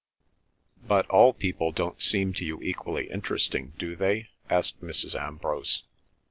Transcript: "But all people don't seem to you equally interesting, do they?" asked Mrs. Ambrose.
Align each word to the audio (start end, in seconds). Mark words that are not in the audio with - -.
"But 0.87 1.07
all 1.11 1.31
people 1.31 1.71
don't 1.71 2.01
seem 2.01 2.33
to 2.33 2.43
you 2.43 2.59
equally 2.63 3.05
interesting, 3.11 3.73
do 3.77 3.95
they?" 3.95 4.29
asked 4.49 4.81
Mrs. 4.81 5.13
Ambrose. 5.13 5.83